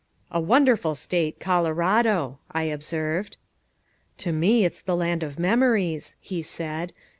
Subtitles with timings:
[0.31, 3.37] "A wonderful state Colorado," I observed.
[4.17, 6.91] "To me it's the land of memories," he said.